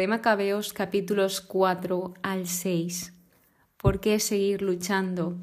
[0.00, 3.12] de Macabeos capítulos 4 al 6.
[3.76, 5.36] ¿Por qué seguir luchando?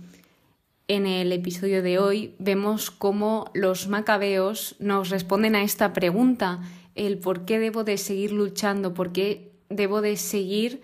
[0.87, 6.61] En el episodio de hoy vemos cómo los macabeos nos responden a esta pregunta,
[6.95, 10.81] el por qué debo de seguir luchando, por qué debo de seguir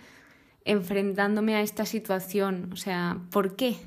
[0.65, 3.77] enfrentándome a esta situación, o sea, ¿por qué?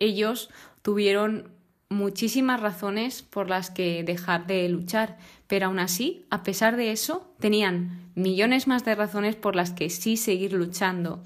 [0.00, 0.50] Ellos
[0.82, 1.48] tuvieron
[1.88, 5.16] muchísimas razones por las que dejar de luchar,
[5.46, 9.90] pero aún así, a pesar de eso, tenían millones más de razones por las que
[9.90, 11.22] sí seguir luchando.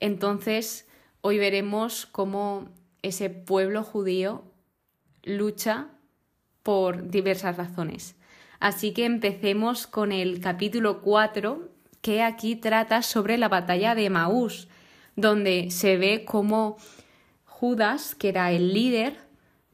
[0.00, 0.86] Entonces,
[1.20, 2.68] hoy veremos cómo
[3.02, 4.44] ese pueblo judío
[5.22, 5.88] lucha
[6.62, 8.16] por diversas razones.
[8.60, 11.68] Así que empecemos con el capítulo 4,
[12.00, 14.68] que aquí trata sobre la batalla de Maús,
[15.16, 16.76] donde se ve cómo
[17.44, 19.18] Judas, que era el líder,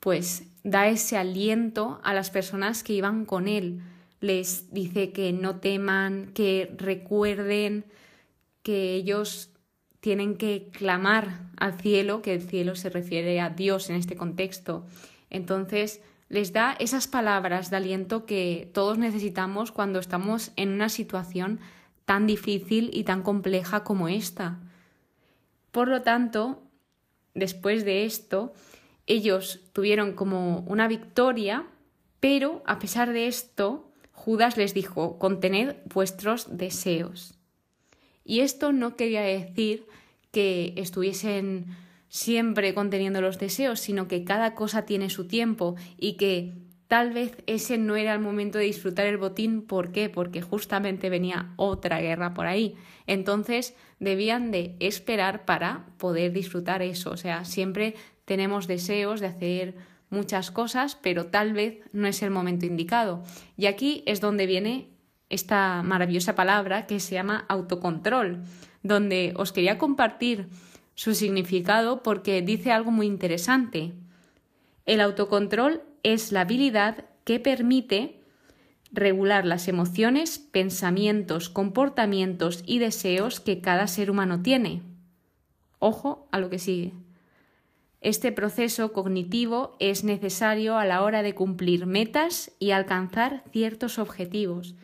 [0.01, 3.83] pues da ese aliento a las personas que iban con él.
[4.25, 7.85] Les dice que no teman, que recuerden
[8.63, 9.51] que ellos
[10.01, 14.87] tienen que clamar al cielo, que el cielo se refiere a Dios en este contexto.
[15.29, 16.01] Entonces,
[16.31, 21.61] les da esas palabras de aliento que todos necesitamos cuando estamos en una situación
[22.07, 24.59] tan difícil y tan compleja como esta.
[25.71, 26.63] Por lo tanto,
[27.35, 28.55] después de esto,
[29.07, 31.67] ellos tuvieron como una victoria,
[32.21, 37.35] pero a pesar de esto, Judas les dijo, contened vuestros deseos.
[38.25, 39.87] Y esto no quería decir
[40.31, 41.67] que estuviesen
[42.09, 46.55] siempre conteniendo los deseos, sino que cada cosa tiene su tiempo y que
[46.87, 49.63] tal vez ese no era el momento de disfrutar el botín.
[49.63, 50.09] ¿Por qué?
[50.09, 52.77] Porque justamente venía otra guerra por ahí.
[53.07, 57.11] Entonces debían de esperar para poder disfrutar eso.
[57.11, 59.75] O sea, siempre tenemos deseos de hacer
[60.15, 63.23] muchas cosas, pero tal vez no es el momento indicado.
[63.57, 64.89] Y aquí es donde viene
[65.29, 68.45] esta maravillosa palabra que se llama autocontrol,
[68.83, 70.49] donde os quería compartir
[70.95, 73.93] su significado porque dice algo muy interesante.
[74.87, 78.21] El autocontrol es la habilidad que permite
[78.93, 84.83] regular las emociones, pensamientos, comportamientos y deseos que cada ser humano tiene.
[85.81, 86.93] Ojo a lo que sigue.
[88.05, 94.75] Este proceso cognitivo es necesario a la hora de cumplir metas y alcanzar ciertos objetivos.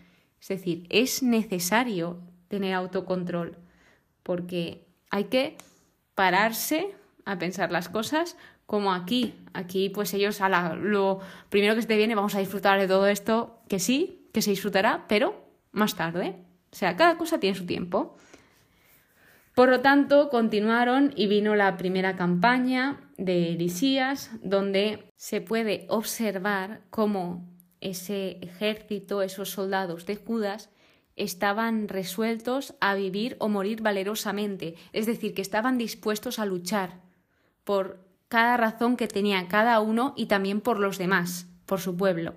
[0.40, 3.58] Es decir, es necesario tener autocontrol
[4.22, 5.58] porque hay que
[6.14, 6.94] pararse
[7.26, 9.34] a pensar las cosas como aquí.
[9.52, 11.20] Aquí pues ellos a lo
[11.50, 14.52] primero que se te viene vamos a disfrutar de todo esto, que sí, que se
[14.52, 16.36] disfrutará, pero más tarde.
[16.72, 18.16] O sea, cada cosa tiene su tiempo.
[19.54, 26.82] Por lo tanto, continuaron y vino la primera campaña de Elisías, donde se puede observar
[26.90, 27.48] cómo
[27.80, 30.70] ese ejército, esos soldados de Judas,
[31.16, 37.00] estaban resueltos a vivir o morir valerosamente, es decir, que estaban dispuestos a luchar
[37.64, 42.34] por cada razón que tenía cada uno y también por los demás, por su pueblo.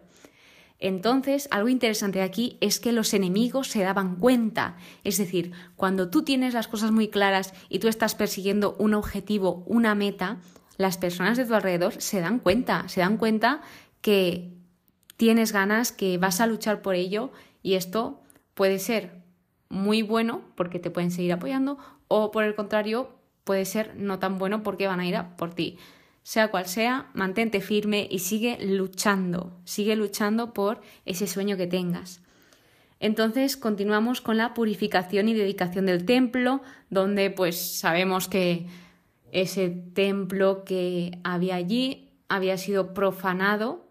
[0.84, 4.76] Entonces, algo interesante aquí es que los enemigos se daban cuenta.
[5.06, 9.64] Es decir, cuando tú tienes las cosas muy claras y tú estás persiguiendo un objetivo,
[9.66, 10.40] una meta,
[10.76, 13.62] las personas de tu alrededor se dan cuenta, se dan cuenta
[14.02, 14.52] que
[15.16, 18.22] tienes ganas, que vas a luchar por ello y esto
[18.54, 19.24] puede ser
[19.70, 21.78] muy bueno porque te pueden seguir apoyando
[22.10, 25.54] o por el contrario puede ser no tan bueno porque van a ir a por
[25.54, 25.78] ti
[26.24, 32.22] sea cual sea, mantente firme y sigue luchando, sigue luchando por ese sueño que tengas.
[33.00, 38.68] Entonces continuamos con la purificación y dedicación del templo, donde pues sabemos que
[39.34, 43.86] ese templo que había allí había sido profanado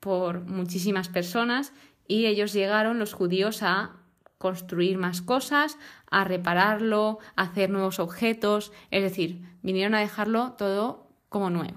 [0.00, 1.74] por muchísimas personas
[2.08, 3.96] y ellos llegaron, los judíos, a
[4.38, 5.78] construir más cosas,
[6.10, 11.03] a repararlo, a hacer nuevos objetos, es decir, vinieron a dejarlo todo
[11.34, 11.74] como nuevo.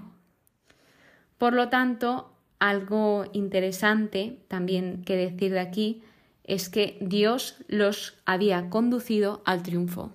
[1.36, 6.04] Por lo tanto, algo interesante también que decir de aquí
[6.44, 10.12] es que Dios los había conducido al triunfo.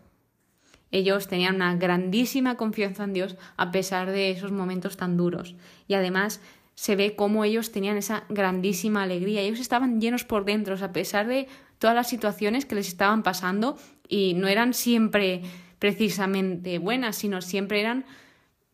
[0.91, 5.55] Ellos tenían una grandísima confianza en Dios a pesar de esos momentos tan duros.
[5.89, 6.39] Y además
[6.75, 9.41] se ve cómo ellos tenían esa grandísima alegría.
[9.41, 11.49] Ellos estaban llenos por dentro, a pesar de
[11.79, 15.41] todas las situaciones que les estaban pasando y no eran siempre
[15.79, 18.05] precisamente buenas, sino siempre eran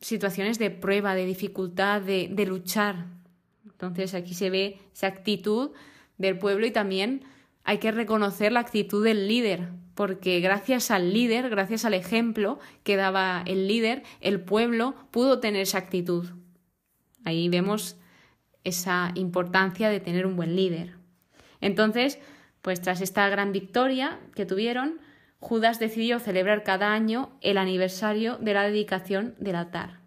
[0.02, 3.08] situaciones de prueba, de dificultad, de, de luchar.
[3.66, 5.72] Entonces aquí se ve esa actitud
[6.18, 7.24] del pueblo y también
[7.64, 12.96] hay que reconocer la actitud del líder, porque gracias al líder, gracias al ejemplo que
[12.96, 16.30] daba el líder, el pueblo pudo tener esa actitud.
[17.26, 17.98] Ahí vemos
[18.64, 20.96] esa importancia de tener un buen líder.
[21.62, 22.20] Entonces,
[22.62, 25.00] pues tras esta gran victoria que tuvieron,
[25.40, 30.00] Judas decidió celebrar cada año el aniversario de la dedicación del altar.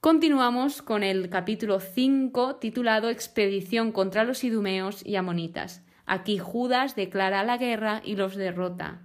[0.00, 5.82] Continuamos con el capítulo 5 titulado Expedición contra los idumeos y amonitas.
[6.04, 9.00] Aquí Judas declara la guerra y los derrota.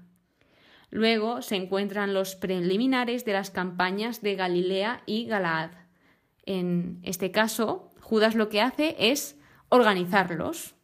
[0.90, 5.72] Luego se encuentran los preliminares de las campañas de Galilea y Galaad.
[6.46, 10.76] En este caso, Judas lo que hace es organizarlos.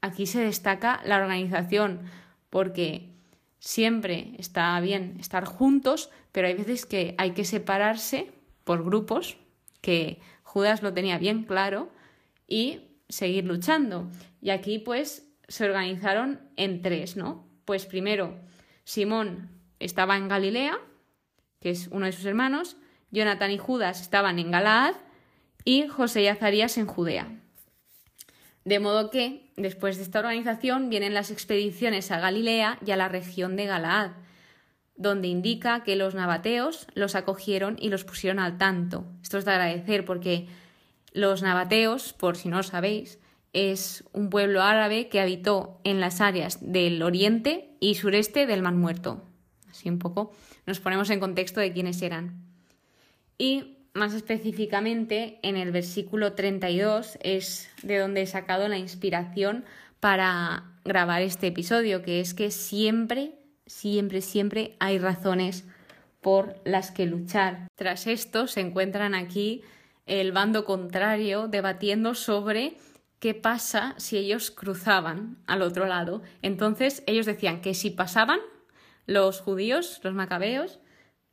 [0.00, 2.02] Aquí se destaca la organización,
[2.50, 3.08] porque
[3.58, 8.30] siempre está bien estar juntos, pero hay veces que hay que separarse
[8.64, 9.36] por grupos,
[9.80, 11.90] que Judas lo tenía bien claro,
[12.46, 14.08] y seguir luchando.
[14.40, 17.46] Y aquí pues se organizaron en tres, ¿no?
[17.64, 18.38] Pues primero,
[18.84, 20.78] Simón estaba en Galilea,
[21.60, 22.76] que es uno de sus hermanos,
[23.10, 24.94] Jonathan y Judas estaban en Galaad
[25.64, 27.40] y José y Azarías en Judea.
[28.64, 33.08] De modo que, después de esta organización, vienen las expediciones a Galilea y a la
[33.08, 34.12] región de Galaad,
[34.96, 39.04] donde indica que los nabateos los acogieron y los pusieron al tanto.
[39.22, 40.48] Esto es de agradecer porque
[41.12, 43.18] los nabateos, por si no lo sabéis,
[43.52, 48.74] es un pueblo árabe que habitó en las áreas del oriente y sureste del Mar
[48.74, 49.24] Muerto.
[49.70, 50.32] Así un poco
[50.66, 52.44] nos ponemos en contexto de quiénes eran.
[53.38, 59.64] Y más específicamente en el versículo 32 es de donde he sacado la inspiración
[60.00, 63.32] para grabar este episodio, que es que siempre,
[63.66, 65.64] siempre, siempre hay razones
[66.20, 67.68] por las que luchar.
[67.74, 69.62] Tras esto se encuentran aquí
[70.06, 72.76] el bando contrario debatiendo sobre
[73.18, 76.22] qué pasa si ellos cruzaban al otro lado.
[76.42, 78.40] Entonces ellos decían que si pasaban
[79.06, 80.78] los judíos, los macabeos,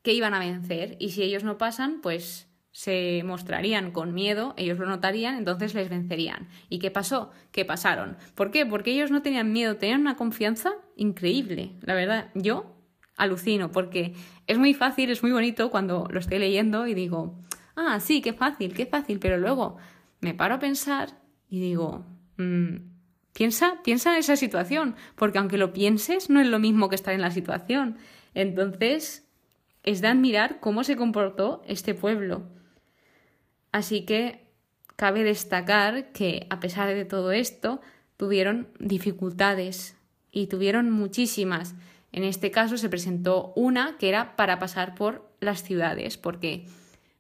[0.06, 4.78] que iban a vencer y si ellos no pasan, pues se mostrarían con miedo, ellos
[4.78, 6.48] lo notarían, entonces les vencerían.
[6.70, 7.32] ¿Y qué pasó?
[7.52, 8.16] ¿Qué pasaron?
[8.36, 8.68] ¿Por qué?
[8.68, 11.72] Porque ellos no tenían miedo, tenían una confianza increíble.
[11.82, 12.76] La verdad, yo
[13.18, 14.14] alucino, porque
[14.46, 17.42] es muy fácil, es muy bonito cuando lo estoy leyendo y digo,
[17.76, 19.78] ah, sí, qué fácil, qué fácil, pero luego
[20.22, 21.20] me paro a pensar
[21.50, 22.06] y digo,
[22.38, 22.76] mm,
[23.34, 27.16] piensa, piensa en esa situación, porque aunque lo pienses, no es lo mismo que estar
[27.16, 27.98] en la situación.
[28.36, 29.25] Entonces,
[29.86, 32.44] es de admirar cómo se comportó este pueblo.
[33.72, 34.46] Así que
[34.96, 37.82] cabe destacar que, a pesar de todo esto,
[38.18, 39.96] tuvieron dificultades
[40.32, 41.76] y tuvieron muchísimas.
[42.12, 46.66] En este caso se presentó una que era para pasar por las ciudades, porque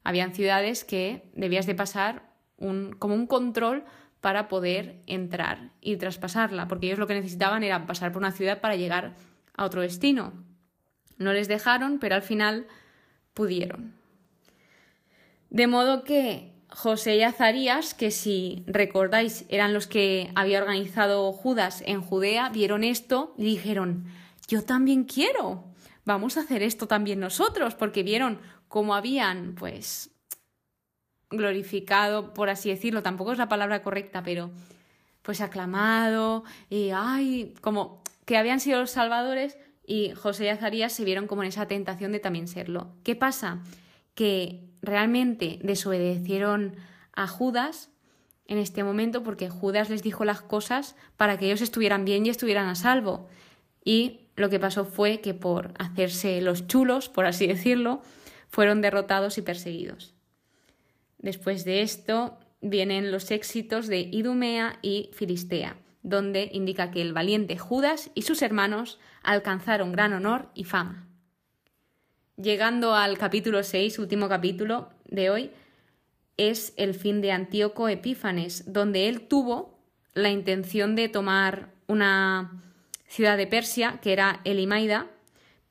[0.04, 2.24] habían ciudades que debías de pasar
[2.58, 3.84] como un control
[4.22, 8.60] para poder entrar y traspasarla, porque ellos lo que necesitaban era pasar por una ciudad
[8.60, 9.14] para llegar
[9.56, 10.34] a otro destino.
[11.18, 12.68] No les dejaron, pero al final
[13.34, 13.94] pudieron.
[15.50, 21.84] De modo que José y Azarías, que si recordáis eran los que había organizado Judas
[21.86, 24.06] en Judea, vieron esto y dijeron,
[24.48, 25.64] yo también quiero,
[26.04, 30.12] vamos a hacer esto también nosotros, porque vieron cómo habían, pues,
[31.30, 34.52] glorificado, por así decirlo, tampoco es la palabra correcta, pero
[35.22, 41.06] pues aclamado, y ay, como que habían sido los salvadores y José y Azarías se
[41.06, 42.90] vieron como en esa tentación de también serlo.
[43.04, 43.62] ¿Qué pasa?
[44.16, 46.76] que realmente desobedecieron
[47.14, 47.92] a Judas
[48.48, 52.30] en este momento porque Judas les dijo las cosas para que ellos estuvieran bien y
[52.30, 53.28] estuvieran a salvo.
[53.83, 58.02] Y lo que pasó fue que por hacerse los chulos, por así decirlo,
[58.48, 60.14] fueron derrotados y perseguidos.
[61.19, 67.57] Después de esto vienen los éxitos de Idumea y Filistea, donde indica que el valiente
[67.57, 71.08] Judas y sus hermanos alcanzaron gran honor y fama.
[72.38, 75.52] Llegando al capítulo 6, último capítulo de hoy,
[76.38, 79.80] es el fin de Antíoco Epífanes, donde él tuvo
[80.14, 82.64] la intención de tomar una
[83.08, 85.08] ciudad de Persia, que era Elimaida,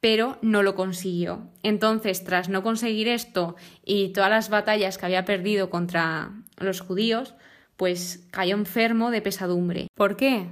[0.00, 1.50] pero no lo consiguió.
[1.62, 7.34] Entonces, tras no conseguir esto y todas las batallas que había perdido contra los judíos,
[7.76, 9.88] pues cayó enfermo de pesadumbre.
[9.94, 10.46] ¿Por qué?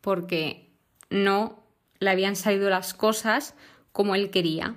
[0.00, 0.70] Porque
[1.10, 1.65] no
[1.98, 3.54] le habían salido las cosas
[3.92, 4.76] como él quería.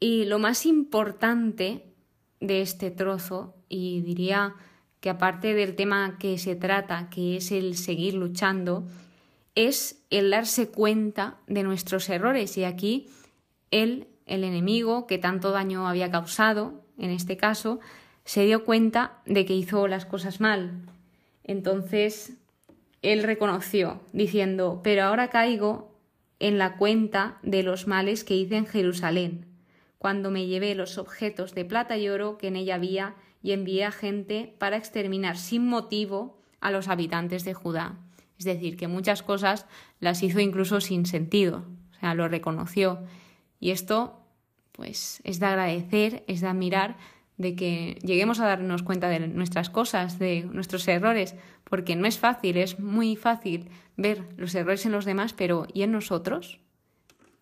[0.00, 1.84] Y lo más importante
[2.40, 4.54] de este trozo, y diría
[5.00, 8.86] que aparte del tema que se trata, que es el seguir luchando,
[9.54, 12.56] es el darse cuenta de nuestros errores.
[12.58, 13.08] Y aquí
[13.70, 17.80] él, el enemigo que tanto daño había causado, en este caso,
[18.24, 20.82] se dio cuenta de que hizo las cosas mal.
[21.44, 22.34] Entonces,
[23.02, 25.95] él reconoció, diciendo, pero ahora caigo
[26.38, 29.56] en la cuenta de los males que hice en Jerusalén
[29.98, 33.84] cuando me llevé los objetos de plata y oro que en ella había y envié
[33.84, 37.98] a gente para exterminar sin motivo a los habitantes de Judá.
[38.38, 39.66] Es decir, que muchas cosas
[39.98, 43.00] las hizo incluso sin sentido, o sea, lo reconoció.
[43.58, 44.20] Y esto,
[44.72, 46.98] pues, es de agradecer, es de admirar
[47.36, 52.18] de que lleguemos a darnos cuenta de nuestras cosas, de nuestros errores, porque no es
[52.18, 56.60] fácil, es muy fácil ver los errores en los demás, pero ¿y en nosotros?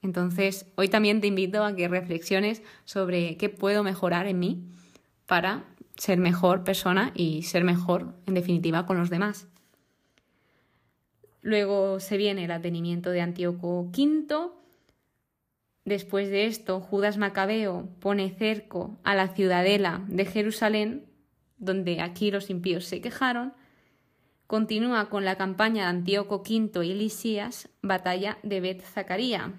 [0.03, 4.69] Entonces, hoy también te invito a que reflexiones sobre qué puedo mejorar en mí
[5.27, 5.65] para
[5.97, 9.47] ser mejor persona y ser mejor, en definitiva, con los demás.
[11.41, 14.51] Luego se viene el atenimiento de Antíoco V,
[15.85, 21.07] Después de esto, Judas Macabeo pone cerco a la ciudadela de Jerusalén,
[21.59, 23.53] donde aquí los impíos se quejaron,
[24.47, 29.53] continúa con la campaña de Antíoco V y Lisías, batalla de Bet Zacaría.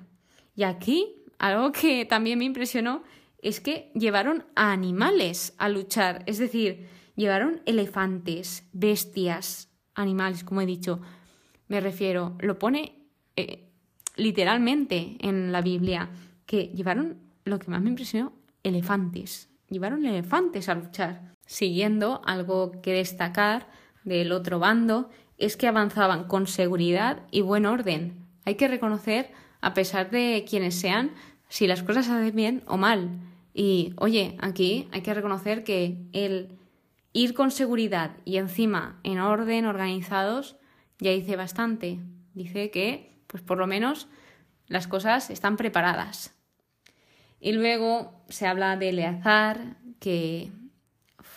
[0.56, 3.04] Y aquí, algo que también me impresionó,
[3.42, 10.66] es que llevaron a animales a luchar, es decir, llevaron elefantes, bestias, animales, como he
[10.66, 11.02] dicho.
[11.68, 13.65] Me refiero, lo pone eh,
[14.16, 16.10] literalmente en la Biblia,
[16.46, 19.50] que llevaron, lo que más me impresionó, elefantes.
[19.70, 21.34] Llevaron elefantes a luchar.
[21.46, 23.68] Siguiendo, algo que destacar
[24.04, 28.26] del otro bando es que avanzaban con seguridad y buen orden.
[28.46, 29.32] Hay que reconocer,
[29.62, 31.12] a pesar de quienes sean,
[31.50, 33.20] si las cosas se hacen bien o mal.
[33.54, 36.58] Y oye, aquí hay que reconocer que el
[37.14, 40.58] ir con seguridad y encima en orden, organizados,
[41.00, 42.00] ya dice bastante.
[42.34, 44.08] Dice que pues por lo menos
[44.68, 46.34] las cosas están preparadas.
[47.42, 50.54] Y luego se habla de Eleazar, que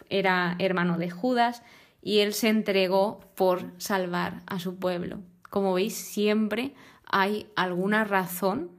[0.09, 1.65] era hermano de Judas,
[2.01, 5.19] y él se entregó por salvar a su pueblo.
[5.51, 6.73] Como veis, siempre
[7.05, 8.71] hay alguna razón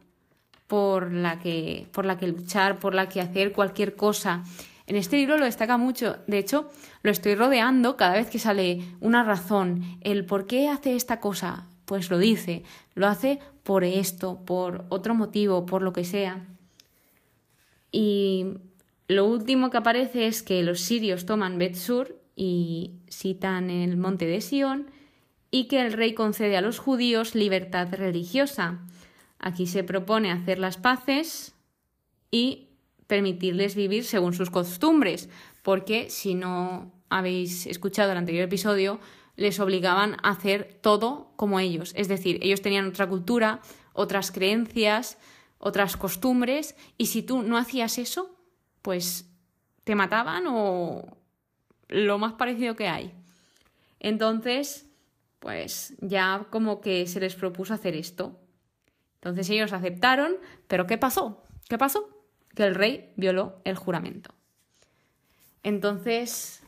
[0.68, 4.46] por la que, por la que luchar, por la que hacer cualquier cosa.
[4.88, 6.20] En este libro lo destaca mucho.
[6.26, 6.70] De hecho,
[7.04, 11.68] lo estoy rodeando cada vez que sale una razón, el por qué hace esta cosa,
[11.90, 12.62] pues lo dice,
[12.94, 16.46] lo hace por esto, por otro motivo, por lo que sea.
[17.92, 18.46] Y
[19.08, 24.40] lo último que aparece es que los sirios toman Betsur y citan el monte de
[24.40, 24.92] Sión
[25.50, 28.82] y que el rey concede a los judíos libertad religiosa.
[29.40, 31.56] Aquí se propone hacer las paces
[32.30, 32.68] y
[33.08, 35.28] permitirles vivir según sus costumbres,
[35.64, 39.00] porque si no habéis escuchado el anterior episodio,
[39.40, 41.94] les obligaban a hacer todo como ellos.
[41.96, 43.62] Es decir, ellos tenían otra cultura,
[43.94, 45.18] otras creencias,
[45.60, 48.36] otras costumbres, y si tú no hacías eso,
[48.82, 49.30] pues
[49.86, 51.18] te mataban o
[51.88, 53.14] lo más parecido que hay.
[54.02, 54.90] Entonces,
[55.40, 58.38] pues ya como que se les propuso hacer esto.
[59.16, 60.34] Entonces ellos aceptaron,
[60.68, 61.44] pero ¿qué pasó?
[61.70, 62.10] ¿Qué pasó?
[62.56, 64.34] Que el rey violó el juramento.
[65.64, 66.62] Entonces,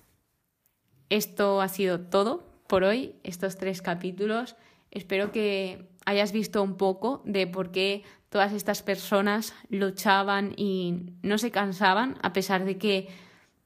[1.09, 4.55] esto ha sido todo por hoy, estos tres capítulos.
[4.91, 11.37] Espero que hayas visto un poco de por qué todas estas personas luchaban y no
[11.37, 13.09] se cansaban, a pesar de que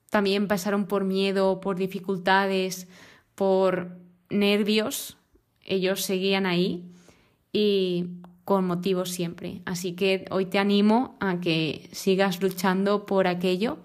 [0.09, 2.87] también pasaron por miedo, por dificultades,
[3.35, 3.95] por
[4.31, 5.17] nervios.
[5.63, 6.89] Ellos seguían ahí
[7.53, 8.07] y
[8.43, 9.61] con motivo siempre.
[9.65, 13.77] Así que hoy te animo a que sigas luchando por aquello,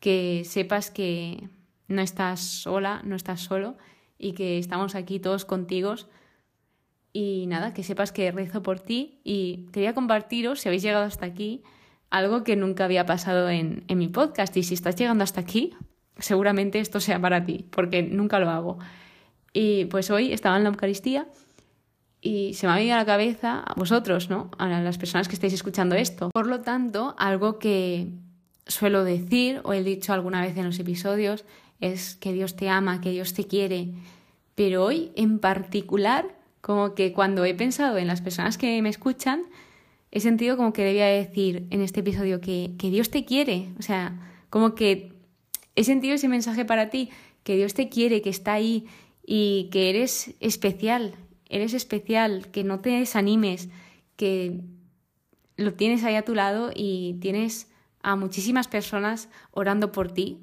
[0.00, 1.48] que sepas que
[1.88, 3.78] no estás sola, no estás solo
[4.20, 5.94] y que estamos aquí todos contigo.
[7.12, 11.26] Y nada, que sepas que rezo por ti y quería compartiros, si habéis llegado hasta
[11.26, 11.62] aquí,
[12.10, 14.56] algo que nunca había pasado en, en mi podcast.
[14.56, 15.74] Y si estás llegando hasta aquí,
[16.18, 18.78] seguramente esto sea para ti, porque nunca lo hago.
[19.52, 21.26] Y pues hoy estaba en la Eucaristía
[22.20, 24.50] y se me ha venido a la cabeza a vosotros, ¿no?
[24.58, 26.30] A las personas que estáis escuchando esto.
[26.30, 28.08] Por lo tanto, algo que
[28.66, 31.44] suelo decir o he dicho alguna vez en los episodios
[31.80, 33.88] es que Dios te ama, que Dios te quiere.
[34.54, 39.42] Pero hoy en particular, como que cuando he pensado en las personas que me escuchan,
[40.10, 43.68] he sentido como que debía decir en este episodio que, que Dios te quiere.
[43.78, 44.18] O sea,
[44.50, 45.12] como que
[45.76, 47.10] he sentido ese mensaje para ti,
[47.42, 48.86] que Dios te quiere, que está ahí
[49.24, 51.14] y que eres especial,
[51.48, 53.68] eres especial, que no te desanimes,
[54.16, 54.60] que
[55.56, 57.70] lo tienes ahí a tu lado y tienes
[58.02, 60.38] a muchísimas personas orando por ti,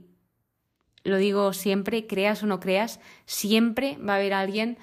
[1.07, 4.77] lo digo siempre, creas o no creas, siempre va a haber alguien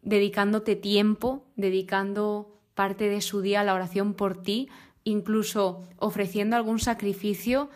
[0.00, 4.70] dedicándote tiempo, dedicando parte de su día a la oración por ti,
[5.04, 7.68] incluso ofreciendo algún sacrificio,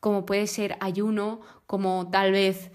[0.00, 2.72] como puede ser ayuno, como tal vez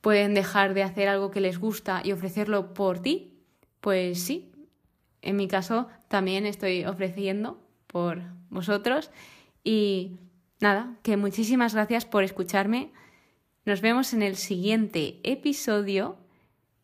[0.00, 3.34] pueden dejar de hacer algo que les gusta y ofrecerlo por ti.
[3.82, 4.50] Pues sí,
[5.20, 7.58] en mi caso también estoy ofreciendo
[7.88, 9.10] por vosotros
[9.64, 10.16] y
[10.60, 12.90] nada, que muchísimas gracias por escucharme.
[13.64, 16.16] Nos vemos en el siguiente episodio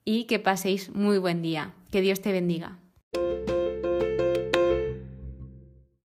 [0.05, 1.75] y que paséis muy buen día.
[1.91, 2.79] Que Dios te bendiga.